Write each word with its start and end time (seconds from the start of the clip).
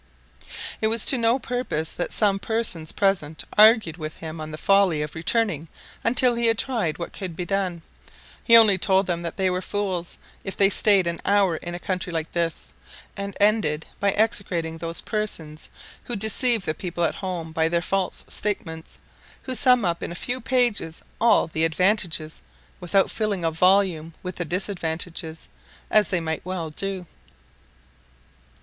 It 0.81 0.87
was 0.87 1.05
to 1.05 1.17
no 1.19 1.37
purpose 1.37 1.91
that 1.91 2.11
some 2.11 2.39
persons 2.39 2.91
present 2.91 3.43
argued 3.55 3.97
with 3.97 4.15
him 4.15 4.41
on 4.41 4.49
the 4.49 4.57
folly 4.57 5.03
of 5.03 5.13
returning 5.13 5.67
until 6.03 6.33
he 6.33 6.47
had 6.47 6.57
tried 6.57 6.97
what 6.97 7.13
could 7.13 7.35
be 7.35 7.45
done: 7.45 7.83
he 8.43 8.57
only 8.57 8.79
told 8.79 9.05
them 9.05 9.21
they 9.21 9.51
were 9.51 9.61
fools 9.61 10.17
if 10.43 10.57
they 10.57 10.71
staid 10.71 11.05
an 11.05 11.19
hour 11.23 11.55
in 11.57 11.75
a 11.75 11.79
country 11.79 12.11
like 12.11 12.31
this; 12.31 12.69
and 13.15 13.37
ended 13.39 13.85
by 13.99 14.11
execrating 14.13 14.79
those 14.79 15.01
persons 15.01 15.69
who 16.05 16.15
deceived 16.15 16.65
the 16.65 16.73
people 16.73 17.03
at 17.03 17.13
home 17.21 17.51
by 17.51 17.67
their 17.69 17.79
false 17.79 18.25
statements, 18.27 18.97
who 19.43 19.53
sum 19.53 19.85
up 19.85 20.01
in 20.01 20.11
a 20.11 20.15
few 20.15 20.41
pages 20.41 21.03
all 21.19 21.45
the 21.45 21.63
advantages, 21.63 22.41
without 22.79 23.11
filling 23.11 23.43
a 23.43 23.51
volume 23.51 24.15
with 24.23 24.37
the 24.37 24.45
disadvantages, 24.45 25.47
as 25.91 26.07
they 26.07 26.19
might 26.19 26.43
well 26.43 26.71
do. 26.71 27.05